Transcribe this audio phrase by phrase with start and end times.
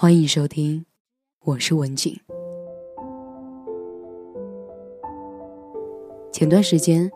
[0.00, 0.86] 欢迎收听，
[1.44, 2.18] 我是文景。
[6.32, 7.12] 前段时间，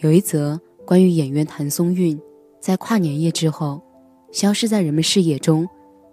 [0.00, 2.20] 有一则关于演员谭松韵
[2.60, 3.80] 在跨年夜之后
[4.30, 5.66] 消失在人们视野中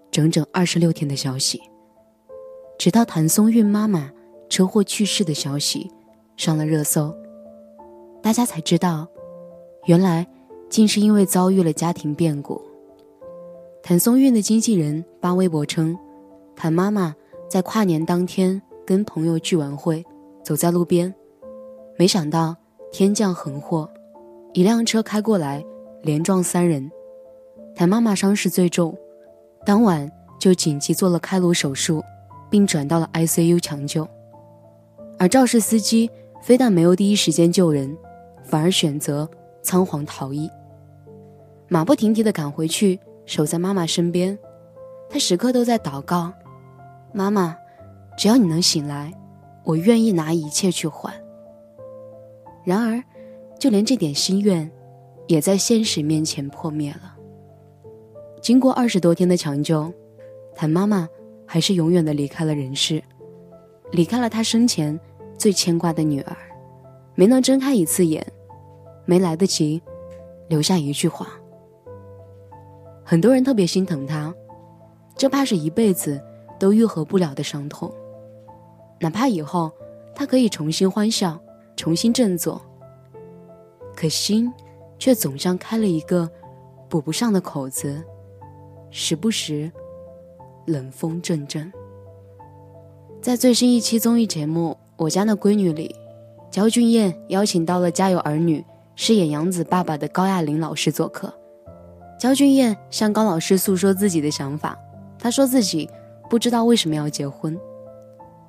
[0.09, 1.61] 整整二十六天的消息，
[2.79, 4.09] 直到谭松韵妈妈
[4.47, 5.91] 车祸去世的消息
[6.37, 7.13] 上了热搜，
[8.21, 9.05] 大家才知道，
[9.85, 10.25] 原来
[10.69, 12.61] 竟是因为遭遇了家庭变故。
[13.83, 15.93] 谭松韵的经纪人发微博称。
[16.55, 17.13] 谭妈妈
[17.49, 20.03] 在跨年当天跟朋友聚完会，
[20.43, 21.13] 走在路边，
[21.97, 22.55] 没想到
[22.91, 23.89] 天降横祸，
[24.53, 25.63] 一辆车开过来，
[26.01, 26.89] 连撞三人。
[27.75, 28.97] 谭妈妈伤势最重，
[29.65, 32.01] 当晚就紧急做了开颅手术，
[32.49, 34.07] 并转到了 ICU 抢救。
[35.19, 36.09] 而肇事司机
[36.41, 37.95] 非但没有第一时间救人，
[38.43, 39.29] 反而选择
[39.61, 40.49] 仓皇逃逸，
[41.67, 44.37] 马不停蹄地赶回去，守在妈妈身边，
[45.09, 46.31] 他时刻都在祷告。
[47.15, 47.55] 妈妈，
[48.17, 49.09] 只要你能醒来，
[49.63, 51.13] 我愿意拿一切去换。
[52.65, 53.01] 然而，
[53.57, 54.69] 就连这点心愿，
[55.25, 57.15] 也在现实面前破灭了。
[58.41, 59.89] 经过二十多天的抢救，
[60.53, 61.07] 谭妈妈
[61.45, 63.01] 还是永远的离开了人世，
[63.93, 64.99] 离开了她生前
[65.37, 66.35] 最牵挂的女儿，
[67.15, 68.27] 没能睁开一次眼，
[69.05, 69.81] 没来得及
[70.49, 71.29] 留下一句话。
[73.05, 74.35] 很多人特别心疼她，
[75.15, 76.21] 这怕是一辈子。
[76.59, 77.91] 都愈合不了的伤痛，
[78.99, 79.71] 哪怕以后
[80.15, 81.39] 他可以重新欢笑，
[81.75, 82.61] 重新振作，
[83.95, 84.51] 可心
[84.97, 86.29] 却总像开了一个
[86.87, 88.01] 补不上的口子，
[88.89, 89.71] 时不时
[90.65, 91.71] 冷风阵阵。
[93.21, 95.93] 在最新一期综艺节目《我家的闺女》里，
[96.49, 98.61] 焦俊艳邀请到了《家有儿女》
[98.95, 101.33] 饰演杨子爸爸的高亚麟老师做客。
[102.17, 104.79] 焦俊艳向高老师诉说自己的想法，
[105.19, 105.89] 他说自己。
[106.29, 107.57] 不知道为什么要结婚，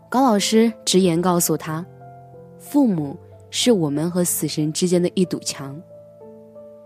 [0.08, 1.84] 高老师直言告诉他
[2.58, 3.16] ：“父母
[3.50, 5.80] 是我们和死神之间的一堵墙。”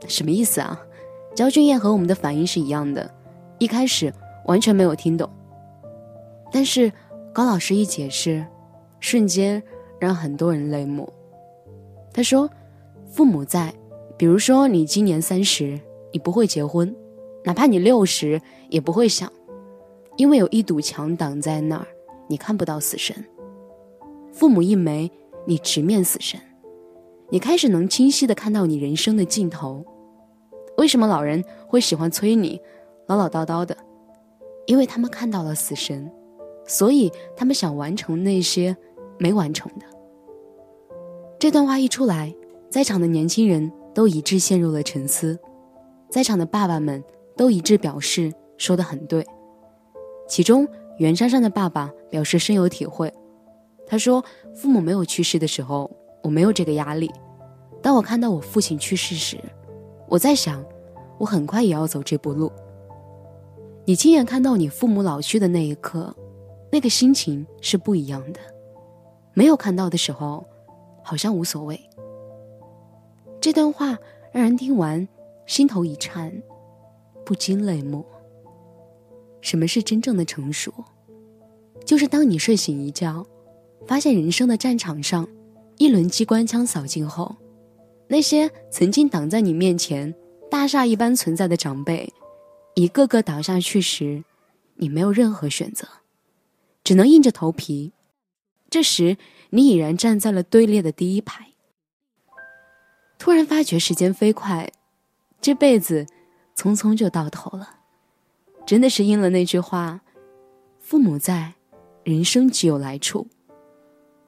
[0.08, 0.80] 什么意思啊？
[1.34, 3.08] 焦俊艳和我们的反应是一样的，
[3.58, 4.12] 一开始
[4.46, 5.30] 完全没有听懂。
[6.50, 6.92] 但是
[7.32, 8.44] 高老师一解释，
[8.98, 9.62] 瞬间
[10.00, 11.08] 让很多人泪目。
[12.12, 12.50] 他说
[13.06, 13.72] ：“父母在，
[14.16, 15.78] 比如说你今年三十，
[16.12, 16.92] 你不会结婚，
[17.44, 19.32] 哪怕你六十，也不会想。”
[20.20, 21.86] 因为有一堵墙挡在那儿，
[22.28, 23.16] 你看不到死神。
[24.30, 25.10] 父母一没，
[25.46, 26.38] 你直面死神，
[27.30, 29.82] 你开始能清晰的看到你人生的尽头。
[30.76, 32.60] 为什么老人会喜欢催你，
[33.06, 33.74] 唠唠叨叨的？
[34.66, 36.12] 因为他们看到了死神，
[36.66, 38.76] 所以他们想完成那些
[39.18, 39.86] 没完成的。
[41.38, 42.34] 这段话一出来，
[42.68, 45.38] 在场的年轻人都一致陷入了沉思，
[46.10, 47.02] 在场的爸爸们
[47.38, 49.26] 都一致表示说的很对。
[50.30, 50.66] 其中，
[50.98, 53.12] 袁姗姗的爸爸表示深有体会。
[53.84, 54.24] 他说
[54.54, 55.90] ：“父母没有去世的时候，
[56.22, 57.08] 我没有这个压力；
[57.82, 59.36] 当我看到我父亲去世时，
[60.06, 60.64] 我在想，
[61.18, 62.52] 我很快也要走这步路。
[63.84, 66.14] 你亲眼看到你父母老去的那一刻，
[66.70, 68.38] 那个心情是不一样的。
[69.34, 70.46] 没有看到的时候，
[71.02, 71.80] 好像无所谓。”
[73.42, 73.98] 这段话
[74.30, 75.08] 让人听完
[75.44, 76.40] 心头一颤，
[77.26, 78.06] 不禁泪目。
[79.40, 80.72] 什么是真正的成熟？
[81.84, 83.26] 就是当你睡醒一觉，
[83.86, 85.26] 发现人生的战场上，
[85.78, 87.36] 一轮机关枪扫尽后，
[88.08, 90.14] 那些曾经挡在你面前、
[90.50, 92.12] 大厦一般存在的长辈，
[92.74, 94.22] 一个个倒下去时，
[94.76, 95.88] 你没有任何选择，
[96.84, 97.92] 只能硬着头皮。
[98.68, 99.16] 这时，
[99.50, 101.48] 你已然站在了队列的第一排。
[103.18, 104.70] 突然发觉时间飞快，
[105.40, 106.06] 这辈子
[106.56, 107.79] 匆匆就到头了。
[108.66, 110.00] 真的是应了那句话
[110.78, 111.54] ：“父母在，
[112.04, 113.26] 人生只有来处；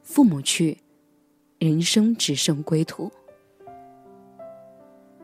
[0.02, 0.78] 父母去，
[1.58, 3.10] 人生只剩归途。”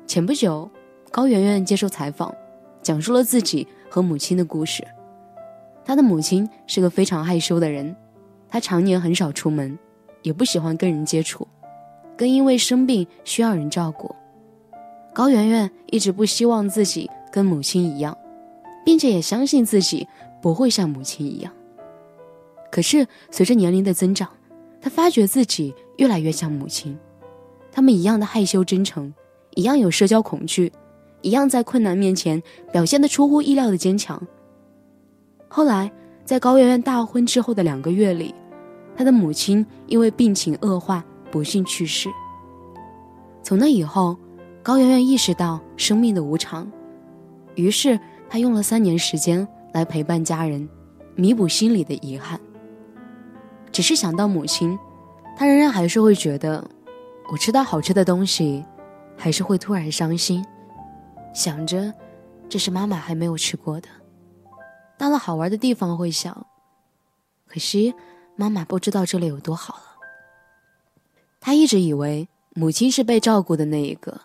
[0.06, 0.70] 前不久，
[1.10, 2.34] 高圆圆接受采访，
[2.80, 4.86] 讲述了自己和母亲的故事。
[5.84, 7.94] 她的母亲是个非常害羞的人，
[8.48, 9.76] 她常年很少出门，
[10.22, 11.46] 也不喜欢跟人接触，
[12.16, 14.14] 更因为生病需要人照顾。
[15.12, 18.16] 高圆圆一直不希望自己跟母亲一样。
[18.88, 20.08] 并且也相信自己
[20.40, 21.52] 不会像母亲一样。
[22.70, 24.26] 可是随着年龄的增长，
[24.80, 26.98] 他发觉自己越来越像母亲。
[27.70, 29.12] 他们一样的害羞真诚，
[29.50, 30.72] 一样有社交恐惧，
[31.20, 32.42] 一样在困难面前
[32.72, 34.26] 表现得出乎意料的坚强。
[35.48, 35.92] 后来，
[36.24, 38.34] 在高圆圆大婚之后的两个月里，
[38.96, 42.08] 他的母亲因为病情恶化不幸去世。
[43.42, 44.16] 从那以后，
[44.62, 46.66] 高圆圆意识到生命的无常，
[47.54, 48.00] 于是。
[48.28, 50.68] 他用了三年时间来陪伴家人，
[51.14, 52.38] 弥补心里的遗憾。
[53.72, 54.78] 只是想到母亲，
[55.36, 56.68] 他仍然还是会觉得，
[57.30, 58.64] 我吃到好吃的东西，
[59.16, 60.44] 还是会突然伤心，
[61.34, 61.92] 想着
[62.48, 63.88] 这是妈妈还没有吃过的。
[64.96, 66.46] 到了好玩的地方会想，
[67.46, 67.94] 可惜
[68.36, 69.80] 妈妈不知道这里有多好了。
[71.40, 74.22] 他一直以为母亲是被照顾的那一个，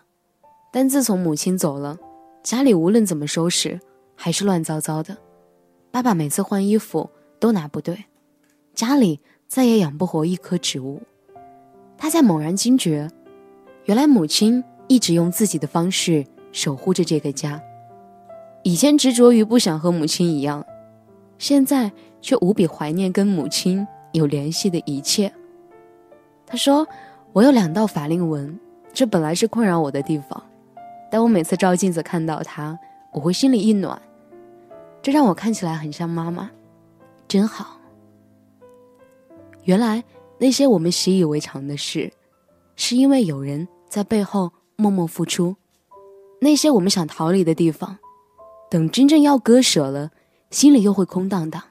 [0.72, 1.96] 但自从母亲走了，
[2.42, 3.80] 家里无论怎么收拾，
[4.14, 5.16] 还是乱糟糟的。
[5.90, 8.04] 爸爸每次换衣服都拿不对，
[8.74, 9.20] 家里。
[9.46, 11.00] 再也养不活一棵植物，
[11.96, 13.08] 他在猛然惊觉，
[13.84, 17.62] 原来母亲一直用自己的方式守护着这个家。
[18.64, 20.64] 以前执着于不想和母亲一样，
[21.38, 25.32] 现在却无比怀念跟母亲有联系的一切。
[26.44, 26.88] 他说
[27.32, 28.58] ：“我有两道法令纹，
[28.92, 30.42] 这本来是困扰我的地方，
[31.12, 32.76] 但我每次照镜子看到它，
[33.14, 34.02] 我会心里一暖，
[35.00, 36.50] 这让我看起来很像妈妈，
[37.28, 37.80] 真好。”
[39.64, 40.04] 原来
[40.38, 42.12] 那些我们习以为常的事，
[42.76, 45.54] 是因为有人在背后默默付出；
[46.40, 47.98] 那些我们想逃离的地方，
[48.68, 50.10] 等真正要割舍了，
[50.50, 51.62] 心里又会空荡荡。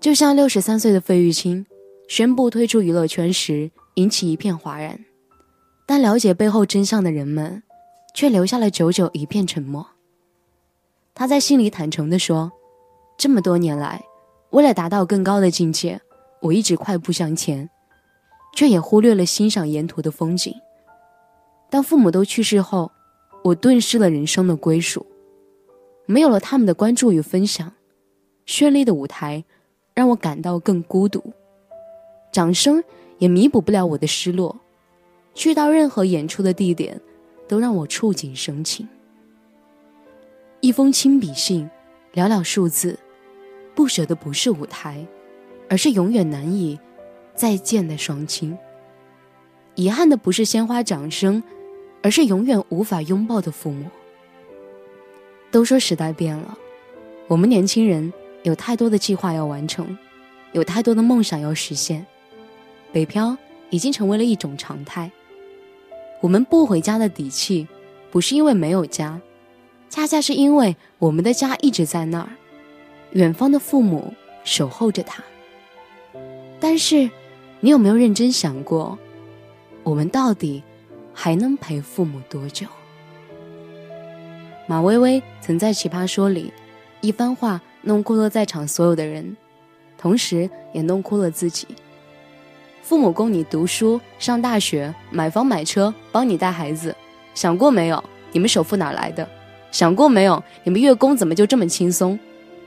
[0.00, 1.64] 就像六十三岁的费玉清
[2.08, 5.04] 宣布退出娱乐圈时，引起一片哗然，
[5.86, 7.62] 但了解背后真相的人们，
[8.14, 9.86] 却留下了久久一片沉默。
[11.14, 12.52] 他在心里坦诚地说
[13.18, 14.04] ：“这么多年来。”
[14.50, 16.00] 为了达到更高的境界，
[16.40, 17.70] 我一直快步向前，
[18.52, 20.52] 却也忽略了欣赏沿途的风景。
[21.70, 22.90] 当父母都去世后，
[23.44, 25.06] 我顿失了人生的归属，
[26.04, 27.72] 没有了他们的关注与分享，
[28.44, 29.44] 绚丽的舞台
[29.94, 31.22] 让我感到更孤独，
[32.32, 32.82] 掌声
[33.18, 34.58] 也弥补不了我的失落。
[35.32, 37.00] 去到任何演出的地点，
[37.50, 38.86] 都让我触景生情。
[40.60, 41.68] 一封亲笔信，
[42.14, 42.96] 寥寥数字。
[43.74, 45.04] 不舍的不是舞台，
[45.68, 46.78] 而是永远难以
[47.34, 48.56] 再见的双亲；
[49.74, 51.42] 遗憾的不是鲜花掌声，
[52.02, 53.86] 而是永远无法拥抱的父母。
[55.50, 56.56] 都说时代变了，
[57.26, 58.12] 我们年轻人
[58.44, 59.98] 有太多的计划要完成，
[60.52, 62.06] 有太多的梦想要实现，
[62.92, 63.36] 北漂
[63.70, 65.10] 已经成为了一种常态。
[66.20, 67.66] 我们不回家的底气，
[68.10, 69.20] 不是因为没有家，
[69.88, 72.28] 恰恰是因为我们的家一直在那儿。
[73.12, 74.12] 远方的父母
[74.44, 75.24] 守候着他，
[76.60, 77.10] 但是，
[77.60, 78.98] 你有没有认真想过，
[79.82, 80.62] 我们到底
[81.12, 82.66] 还能陪父母多久？
[84.66, 86.52] 马薇薇曾在《奇葩说》里
[87.00, 89.36] 一番话弄哭了在场所有的人，
[89.98, 91.66] 同时也弄哭了自己。
[92.90, 96.92] 父母供你读书、上大学、买房买车、帮你带孩子，
[97.36, 98.02] 想过没有？
[98.32, 99.28] 你们首付哪来的？
[99.70, 100.42] 想过没有？
[100.64, 102.18] 你们月供怎么就这么轻松？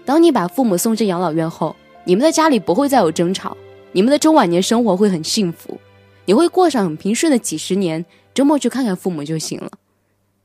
[0.05, 1.75] 当你把父母送进养老院后，
[2.05, 3.57] 你们的家里不会再有争吵，
[3.91, 5.77] 你们的中晚年生活会很幸福，
[6.23, 8.05] 你会过上很平顺的几十年。
[8.33, 9.71] 周末去看看父母就行了。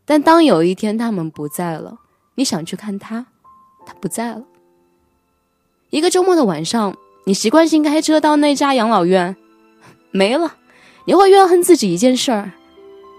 [0.05, 1.99] 但当有一天他们不在了，
[2.35, 3.27] 你想去看他，
[3.87, 4.43] 他不在了。
[5.91, 6.97] 一个周末的晚上，
[7.27, 9.37] 你习惯性开车到那家养老院，
[10.11, 10.57] 没了，
[11.05, 12.53] 你会怨恨自己一件事儿：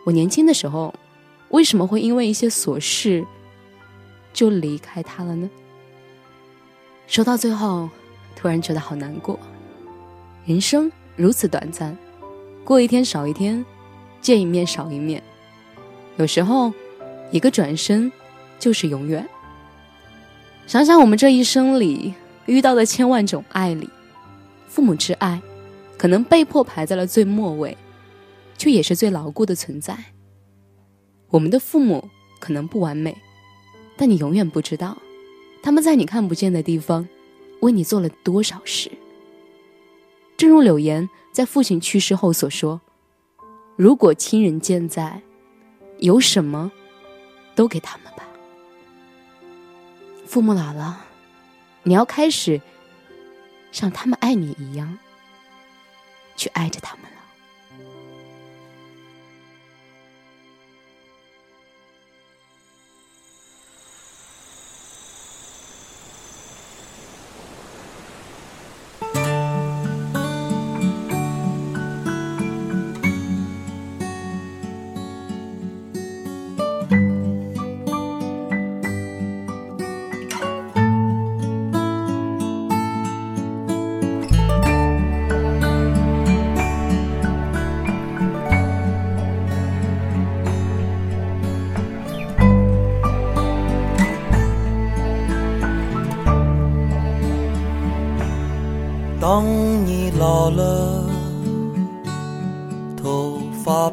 [0.06, 0.94] 我年轻的时候，
[1.50, 3.26] 为什么会因为一些琐事
[4.34, 5.50] 就离开他了呢？
[7.08, 7.90] 说到最后，
[8.36, 9.40] 突然觉得好难过。
[10.46, 11.96] 人生如此短暂，
[12.64, 13.64] 过一天少一天，
[14.22, 15.22] 见一面少一面。
[16.18, 16.74] 有时候，
[17.32, 18.12] 一个转身
[18.60, 19.28] 就是永远。
[20.68, 22.14] 想想我们这一生里
[22.46, 23.90] 遇到的千万种爱里，
[24.68, 25.42] 父母之爱，
[26.00, 27.78] 可能被迫排在了最末位，
[28.58, 30.06] 却也是最牢固的存在。
[31.28, 33.18] 我们的父母可能不完美，
[33.98, 34.98] 但你永远不知道。
[35.62, 37.06] 他们在你看不见的地方，
[37.60, 38.90] 为你做了多少事？
[40.38, 42.80] 正如柳岩在父亲去世后所说
[43.76, 45.22] ：“如果亲人健在，
[45.98, 46.72] 有什么，
[47.56, 48.24] 都给他们吧。
[50.26, 51.06] 父母老了，
[51.84, 52.62] 你要开始
[53.74, 54.98] 像他们爱你一样，
[56.40, 57.19] 去爱着他们。”了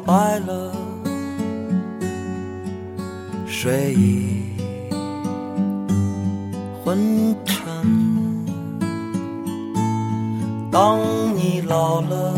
[0.05, 0.71] 白了，
[3.45, 4.43] 睡意
[6.83, 7.65] 昏沉。
[10.71, 10.99] 当
[11.35, 12.33] 你老了，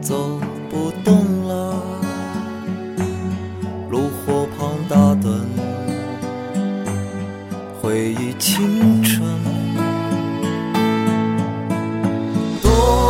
[0.00, 0.38] 走
[0.68, 1.14] 不动
[1.46, 1.74] 了，
[3.90, 5.44] 炉火旁打盹，
[7.80, 8.95] 回忆青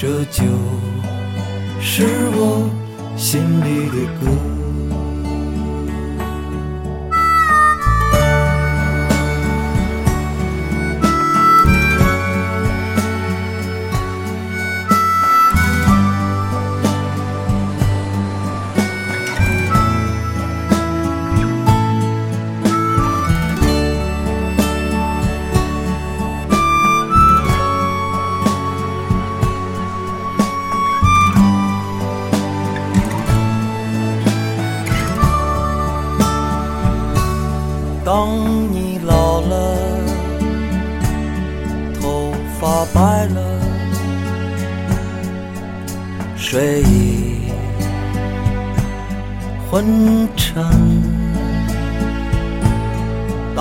[0.00, 0.44] 这就
[1.80, 2.70] 是我
[3.16, 4.67] 心里的歌。